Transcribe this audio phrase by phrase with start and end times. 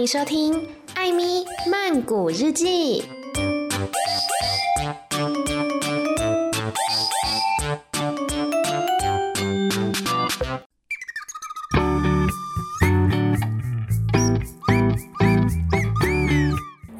[0.00, 0.54] 欢迎收听
[0.94, 3.02] 《艾咪曼谷日记》。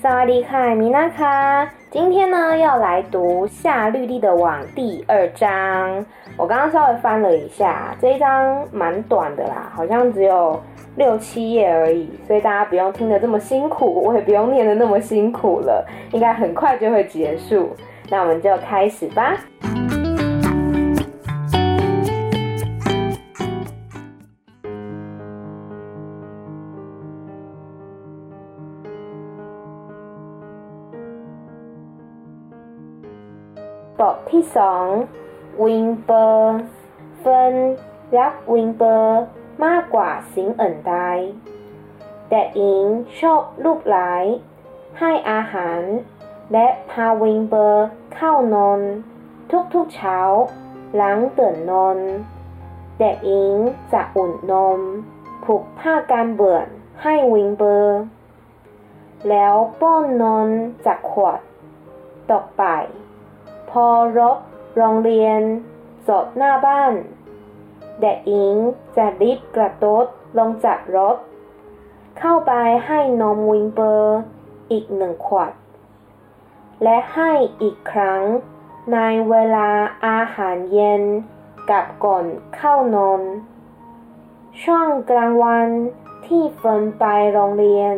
[0.02, 6.04] 萨瓦迪卡米娜卡，今天呢要来读《夏绿蒂的网》第二章。
[6.36, 10.62] 我刚刚稍微翻了一下，这一章蛮短的啦，好像只有
[11.00, 15.82] 六七页而已，所以大家不用听得这么辛苦，我也不用念得那么辛苦了，
[16.12, 17.70] 应该很快就会结束。
[18.10, 19.34] 那我们就开始吧。
[33.96, 34.58] b o b t
[35.56, 36.62] w i n b e r
[37.22, 37.76] 分
[38.10, 39.26] y a p w i n b e r
[39.64, 40.96] มากกว่าสิงอิ่นได
[42.28, 42.84] แต่อิง
[43.20, 44.24] ชอบลูกหลาย
[44.98, 45.80] ให้อาหาร
[46.52, 48.80] และพาวิงเปอร์เข้านอน
[49.74, 50.18] ทุกๆเช้า
[50.94, 51.98] หลังตื่นนอน
[52.98, 53.54] แต่อิง
[53.92, 54.80] จะอุ่นนม
[55.44, 56.60] ผูกผ้ากันเบื่อ
[57.02, 57.98] ให้วิงเปอร์
[59.28, 60.48] แล้วป้อนนอน
[60.86, 61.40] จากขวด
[62.30, 62.64] ต่อไป
[63.70, 63.86] พอ
[64.18, 64.38] รถ
[64.76, 65.40] โรงเรียน
[66.08, 66.92] จอดหน้าบ้าน
[68.00, 68.56] เด็กอิง
[68.96, 70.06] จะรีบกระโดด
[70.38, 71.16] ลงจากรถ
[72.18, 72.52] เข้าไป
[72.86, 74.18] ให้นมวิงเปอร์
[74.70, 75.52] อีกหนึ่งขวด
[76.82, 78.22] และให้อีกครั้ง
[78.92, 78.98] ใน
[79.28, 79.70] เวลา
[80.06, 81.02] อาหารเย็น
[81.70, 82.24] กับก่อน
[82.56, 83.22] เข้านอน
[84.62, 85.68] ช่วงกลางวัน
[86.26, 87.96] ที่เฟิร์นไปโรงเรียน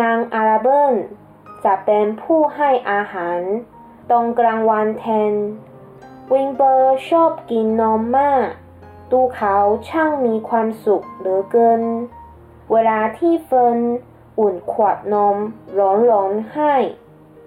[0.00, 0.92] นางอาราเบิล
[1.64, 3.40] จะเป็นผู้ให้อาหาร
[4.10, 5.34] ตรงกลางวันแทน
[6.32, 8.48] วิงเบอร์ชอบกินนมมาก
[9.14, 9.56] ดูเขา
[9.88, 11.80] ช่างมีความสุขเหลือเกิน
[12.72, 13.78] เวลาที่เฟิร์น
[14.38, 15.36] อุ่นขวดนม
[15.78, 16.74] ร้อนๆให้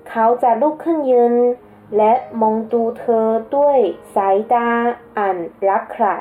[0.09, 1.33] เขาจะลุกขึ้นยืน
[1.97, 3.77] และมองดูเธอด้วย
[4.15, 4.69] สายตา
[5.17, 5.37] อัน
[5.67, 6.17] รักใคร่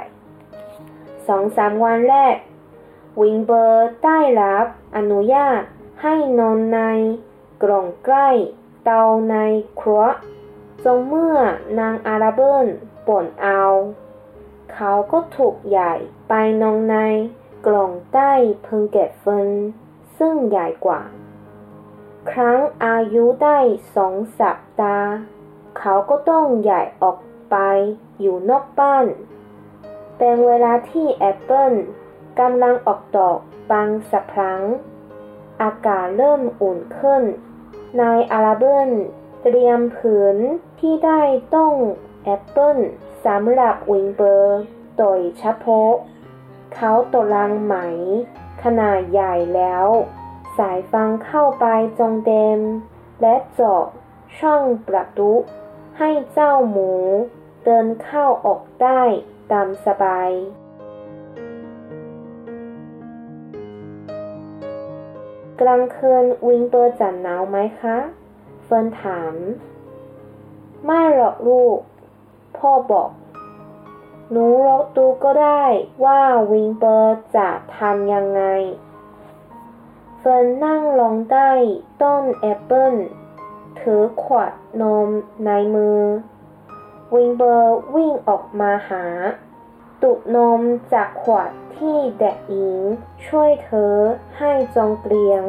[1.27, 2.37] สองสามวันแรก
[3.21, 4.67] วิงเบอร์ได้รับ
[4.97, 5.61] อนุญาต
[6.03, 6.79] ให้นอนใน
[7.63, 8.29] กล่องใกล้
[8.85, 9.37] เตาใน
[9.81, 10.05] ครัว
[10.85, 11.37] จงเมื่อ
[11.79, 12.67] นางอาราเบิล
[13.07, 13.63] ป่นเอา
[14.77, 15.95] เขาก็ถูกใหญ่
[16.29, 16.33] ไป
[16.63, 16.97] นองใน
[17.67, 18.33] กล่องใต้
[18.63, 19.49] เพึงเก็บเฟิน
[20.19, 21.01] ซึ่งใหญ่กว่า
[22.31, 23.59] ครั้งอายุได้
[23.95, 25.11] สองสัปดาห์
[25.79, 27.19] เขาก็ต้องใหญ่ออก
[27.51, 27.57] ไป
[28.21, 29.07] อยู่นอกบ้าน
[30.19, 31.73] เป็นเวลาที่แอปเปิล
[32.41, 33.39] กำลังออกดอก
[33.71, 34.63] บานสะพรั่ง
[35.63, 37.23] อากาศเริ่มอุ่นขึ้น
[38.01, 38.91] นายอาราเบิล
[39.43, 40.37] เตรียมพื้น
[40.81, 41.21] ที่ใต้
[41.55, 41.75] ต้น
[42.25, 42.79] แอปเปิล
[43.27, 44.61] สำหรับวิลเบอร์
[44.99, 45.93] โดยเฉพาะ
[46.75, 47.75] เขาตอกลังไม้
[48.63, 49.87] ขนาดใหญ่แล้ว
[50.59, 51.67] ใส่ฟางเข้าไป
[51.99, 52.59] จนเต็ม
[53.21, 53.85] และเจาะ
[54.39, 55.33] ช่องประตู
[55.99, 56.93] ให้เจ้าหมู
[57.65, 59.03] เดินเข้าออกได้
[59.53, 60.31] ตามสบาย
[65.61, 67.99] กลางคืนวิงเบอร์จะหนาวไหมคะ
[68.65, 69.35] เฟิร์นถาม
[70.85, 71.79] ไม่หรอกลูก
[72.59, 73.11] พ่อบอก
[74.31, 75.65] หนูรองดูก็ได้
[76.05, 78.43] ว่าวิงเบอร์จะทำยังไง
[80.19, 81.51] เฟิร์นนั่งลงใต้
[82.03, 82.95] ต้นแอปเปิล
[83.81, 84.53] ถือขวด
[84.83, 85.09] นม
[85.45, 86.01] ในมือ
[87.15, 89.05] วิลเบอร์วิ่งออกมาหา
[90.03, 90.61] ดูดนม
[90.93, 92.81] จากขวดที่เด็กหญิง
[93.27, 93.95] ช่วยเธอ
[94.39, 95.45] ให้จนเกลี้ยง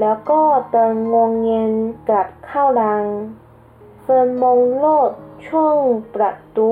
[0.00, 1.72] แล้วก็เดินงัวเงีย
[2.08, 3.04] กลับเข้ารัง
[4.02, 5.12] เฟิร์นมองลอด
[5.46, 5.78] ช่อง
[6.14, 6.70] ประตู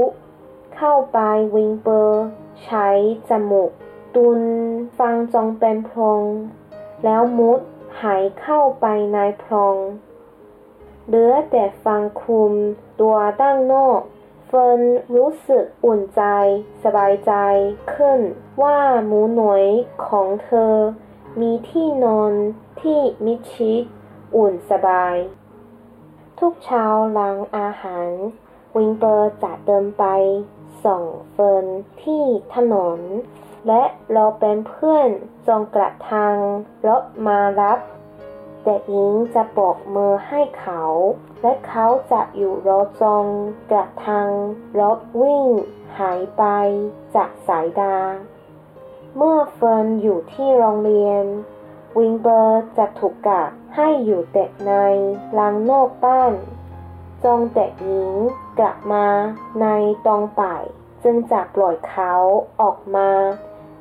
[0.76, 1.18] เข้าไป
[1.54, 2.26] วิลเบอร์
[2.64, 2.88] ใช้
[3.28, 3.70] จมูก
[4.14, 4.40] ตุน
[4.98, 6.22] ฟังจองเป็นพลง
[7.04, 7.60] แล้วมุด
[8.00, 9.76] หายเข้าไปในพลง
[11.06, 12.52] เหลือแต่ฟังคุม
[13.00, 14.00] ตัวด้านนอก
[14.46, 14.80] เฟิร์น
[15.14, 16.22] รู้สึกอุ่นใจ
[16.82, 17.32] สบายใจ
[17.94, 18.20] ขึ้น
[18.62, 19.64] ว่าหมูหน่วย
[20.06, 20.74] ของเธอ
[21.40, 22.32] มีที่นอน
[22.80, 23.82] ที่มิดชิด
[24.36, 25.16] อุ่นสบาย
[26.38, 28.10] ทุกเช้าหลังอาหาร
[28.76, 30.04] วิลเบอร์จะเดินไป
[30.84, 31.66] ส่งเฟิร์น
[32.02, 32.24] ที่
[32.54, 32.98] ถนน
[33.68, 35.08] และรอเป็นเพื่อน
[35.46, 36.36] จนกระทั่ง
[36.88, 37.78] รถมารับ
[38.64, 40.82] เด็กหญิงจะโบกมือให้เขา
[41.42, 43.24] และเขาจะอยู่รอจน
[43.70, 44.28] กระทั่ง
[44.80, 45.46] รถวิ่ง
[45.98, 46.42] หายไป
[47.14, 47.96] จากสายตา
[49.16, 51.24] เมื่อเฟิร์นอยู่ที่โรงเรียน
[51.98, 54.72] วิลเบอร์จะถูกกักให้อยู่แต่ใน
[55.38, 56.32] ลางนอกบ้าน
[57.24, 58.12] จงเด็กหญิง
[58.58, 59.06] กลับมา
[59.60, 59.66] ใน
[60.06, 60.62] ตองป่าย
[61.04, 62.12] จึงจะปล่อยเขา
[62.60, 63.10] ออกมา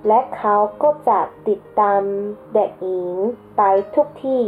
[0.07, 2.01] และเขาก็จะติดตาม
[2.53, 3.13] เด็กหญิง
[3.57, 3.61] ไป
[3.95, 4.43] ทุกที่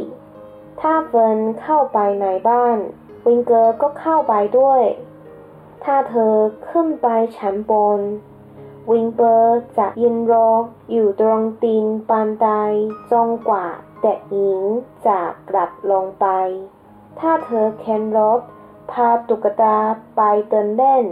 [0.81, 2.77] ถ้าเฟิร์นเข้าไปในบ้าน
[3.25, 4.81] วิงเกอร์ก็เข้าไปด้วย
[5.83, 6.36] ถ้าเธอ
[6.69, 7.07] ขึ้นไป
[7.38, 8.00] ชั้นบน
[8.91, 10.50] วิงเกอร์จะยืนรอ
[10.91, 12.50] อยู่ตรงตีนบันได
[13.12, 13.65] จนกว่า
[14.01, 14.62] เด็กหญิง
[15.07, 16.27] จะกลับลงไป
[17.19, 18.39] ถ้าเธอเข็นรถ
[18.91, 19.77] พาตุ๊กตา
[20.15, 21.05] ไปเดินเล่น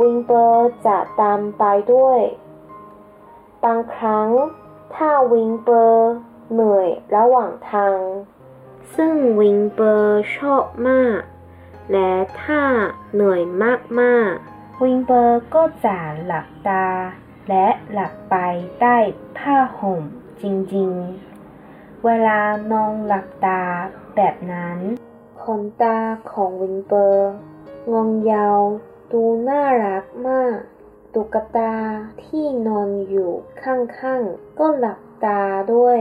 [0.00, 1.62] วิงเกอร์จะตามไป
[1.92, 2.20] ด้วย
[3.64, 4.28] บางครั้ง
[4.94, 6.12] ถ้าวิงเปอร์
[6.52, 8.00] เหนื่อยระหว่างทาง
[8.94, 11.20] ซึ่งวิงเปอร์ชอบมาก
[11.92, 12.12] และ
[12.42, 12.62] ถ้า
[13.12, 13.42] เหนื่อย
[14.00, 16.86] มากๆ วิงเปอร์ก็จะหลับตา
[17.48, 18.34] และหลับไป
[18.80, 18.96] ใต้
[19.38, 20.02] ผ้าห่ม
[20.42, 20.44] จ
[20.74, 22.40] ริงๆ เวลา
[22.72, 23.62] นอนหลับตา
[24.16, 24.78] แบบนั้น
[25.60, 25.98] นตา
[26.32, 27.30] ของวิงเปอร์
[27.92, 28.58] งองยาว
[29.12, 30.58] ดูน่ารักมาก
[31.14, 31.72] ตุ๊กตา
[32.24, 33.30] ที่นอนอยู่
[33.62, 35.42] ข้างๆ ก็หลับตา
[35.74, 36.00] ด้วย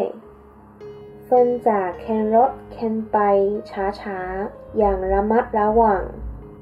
[1.26, 3.18] เฟินจากแคนรถแคนไป
[4.02, 6.04] ช้าๆ อย่างระมัดระวัง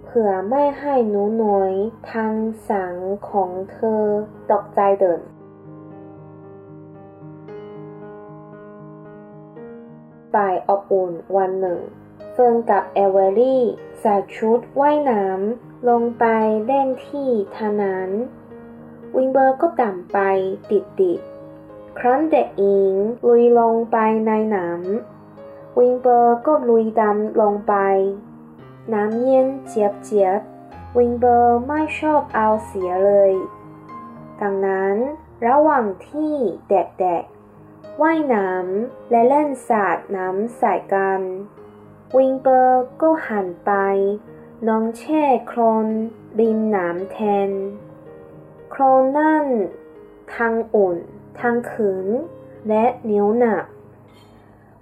[0.05, 1.73] เพื่อไม่ให้หนูน้อย
[2.11, 2.33] ทาง
[2.69, 2.95] สัง
[3.29, 4.03] ของเธอ
[4.51, 5.21] ตกใจเดิน
[10.35, 11.79] บ่ายอบอุ่นวันหนึ่ง
[12.31, 13.63] เฟิร์นกับเอเวอรี่
[13.99, 16.25] ใส่ชุดว่ายน้ำลงไป
[16.65, 18.09] เล่นที่ทานั้น
[19.15, 20.17] วิงเบอร์ก็ต่ำไป
[20.71, 22.95] ติดๆ ครั้นเด็กหญิง
[23.27, 23.97] ลุยลงไป
[24.27, 27.75] ในน้ำวิงเบอร์ก็ลุยดำลงไป
[28.93, 33.33] น้ำเย็นเจียบเจียบๆ วิงเบอร์ไม่ชอบเอาเสียเลย
[34.41, 34.95] ดังนั้น
[35.47, 36.33] ระหว่างที่
[36.69, 41.21] เด็กๆว่ายน้ำและเล่นสาดน้ำใส่กัน
[42.13, 43.71] วิงเบอร์ก็หันไป
[44.67, 45.87] นอนแช่โคลน
[46.39, 47.17] ริมน้ำแท
[47.47, 47.49] น
[48.69, 49.47] โคลนนั่น
[50.35, 50.97] ทั้งอุ่น
[51.39, 52.07] ทั้งขืน
[52.67, 53.65] และเหนียวหนัก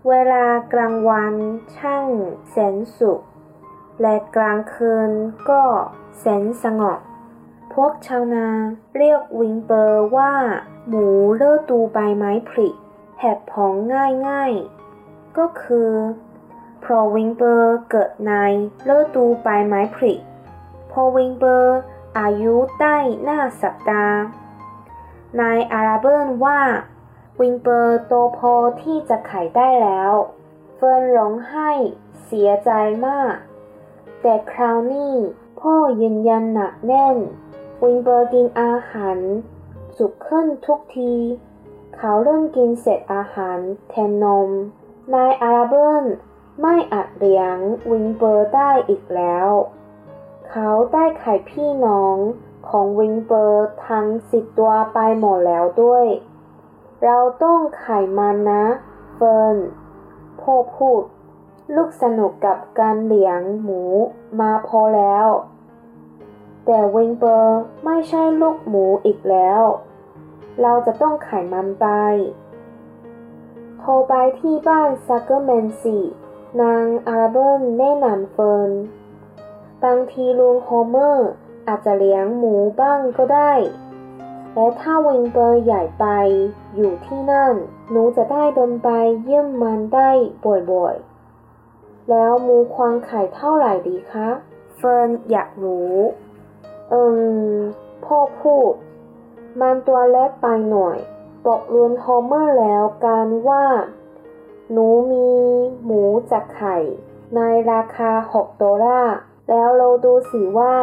[0.08, 1.34] เวลากลางวัน
[1.76, 2.08] ช่าง
[2.50, 3.22] แสนสุข
[4.02, 5.12] และกลางคืน
[5.50, 5.64] ก็
[6.20, 7.00] แสนสงบ
[7.74, 8.48] พวกชาวนา
[8.96, 10.34] เรียกวิงเบอร์ว่า
[10.88, 12.70] หมูเลือตูใบไม้ผลิ
[13.16, 13.74] แผบผอง
[14.28, 15.90] ง่ายๆ ก็คือ
[16.84, 18.32] พราะวิงเบอร์เกิดใน
[18.96, 20.14] ฤดูใบไม้ผลิ
[20.92, 21.80] พอวิงเบอร์
[22.20, 24.20] อายุได้หน้าสัปดาห์
[25.40, 26.62] นายอาราเบิร์นว่า
[27.40, 30.14] วิงเบอร์โตพอที่จะไขได้แล้ว
[30.76, 31.72] เฟิร์นร้องไห้
[32.24, 32.72] เสียใจ
[33.08, 33.34] มาก
[34.22, 35.14] แต่คราวนี้
[35.60, 37.18] พ่อยืนยันหนักแน่น
[37.84, 39.18] วิลเบอร์กินอาหาร
[39.98, 41.14] จุขึ้นทุกที
[41.96, 43.60] เขาเริ่มกินเศษอาหาร
[43.90, 44.50] แทนนม
[45.14, 46.06] นายอาราเบิร์น
[46.62, 47.58] ไม่อาจเลี้ยง
[47.92, 49.50] วิงเบอร์ได้อีกแล้ว
[50.50, 52.18] เขาได้ไข่พี่น้อง
[52.70, 56.06] ของวิงเบอร์ทั้งสิบตัวไปหมดแล้วด้วย
[57.04, 58.66] เราต้องไข่มันนะ
[59.14, 59.58] เฟิร์น
[60.42, 61.02] พ่อพูด
[61.76, 63.82] ลูกสนุกกับการเลี้ยงหมู
[64.40, 65.28] มาพอแล้ว
[66.66, 69.62] แต่วิงเบอร์ไม่ใช่ลูกหมูอีกแล้ว
[70.62, 71.86] เราจะต้องขายมันไป
[73.80, 76.04] โทรไปที่บ้านซักเกอร์แมนสิ
[76.62, 78.72] นางอาราเบิร์นแนะนำเฟิร์น
[79.84, 81.30] บางทีลุงโฮเมอร์
[81.68, 83.54] อาจจะเลี้ยงหมูบ้างก็ได้
[84.54, 86.06] และถ้าวิลเบอร์ย้ายไป
[86.76, 87.54] อยู่ที่นั่น
[87.90, 88.90] หนูจะได้เดินไป
[89.24, 90.10] เยี่ยมมันได้
[90.72, 94.30] บ่อยๆ แล้วหมูควรขายเท่าไหร่ดีคะ
[94.76, 95.96] เฟิร์นอยากรู้
[96.90, 97.18] เอิม
[98.06, 98.74] พ่อพูด
[99.60, 100.98] มันตัวเล็กไปหน่อย
[101.46, 103.66] บอกลุงโฮเมอร์แล้วกันว่า
[104.76, 105.28] หนูมี
[105.84, 106.78] หมูจะขาย
[107.36, 109.18] ในราคา 6 ดอลลาร์
[109.50, 110.78] แล้วเราดูสิว่า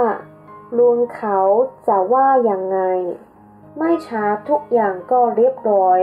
[0.79, 1.39] ลุงเขา
[1.87, 2.79] จะว่ายังไง
[3.79, 6.01] ไม่ช้าทุกอย่างก็เรียบร้อย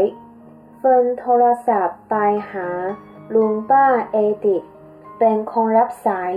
[0.78, 2.16] เฟิร์นโทรศัพท์ไป
[2.52, 2.68] หา
[3.34, 4.58] ลุงป้าเอดิธ
[5.20, 6.34] เป็นคนรับสาย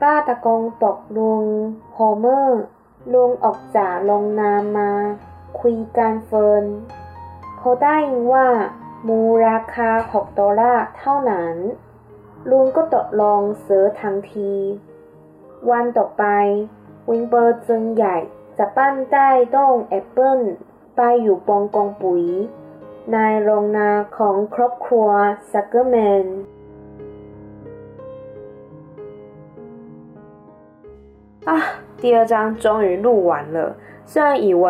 [0.00, 1.44] ป้าตะโกนบอกลุง
[1.92, 2.62] โฮเมอร์
[3.12, 4.90] ลุงออกจากโรงนามา
[5.60, 6.64] คุยกันเฟิร์น
[7.58, 8.48] เขาได้ยินว่า
[9.07, 11.55] มูราคา 6 ดอลลาร์เท่านั้น
[12.49, 14.53] ลุงก็ตกลงซื้อทันที
[15.69, 16.23] วันต่อไป
[17.09, 18.17] วิงเบอร์จึงใหญ่
[18.57, 20.39] จะปั้นได้ต้งแอปเปิล
[20.97, 22.23] ไปอยู่ปองกองปุ๋ย
[23.13, 25.09] ในโรงนาของครอบครัว
[25.51, 26.25] ซักเกอร์แมน
[31.49, 31.51] 啊，
[32.01, 33.57] 第二章终于录完了。
[34.05, 34.65] 虽然以为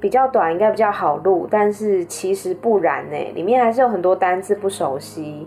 [0.00, 3.16] 比较短，应该比较好录，但是其实不然呢。
[3.34, 5.46] 里面还是有很多单字不熟悉。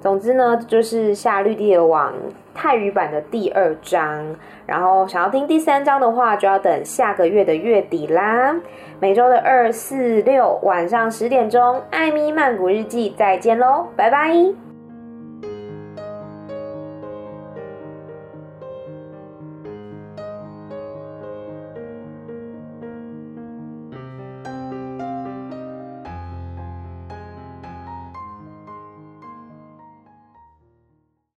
[0.00, 2.12] 总之呢，就是夏绿蒂的网
[2.54, 4.36] 泰语版的第二章。
[4.66, 8.54] 然后想要听第三章的话，就要等下个月的月底啦。
[9.00, 14.63] 每周的二、四、六晚上十点钟，《艾咪曼谷日记》再见喽，拜拜。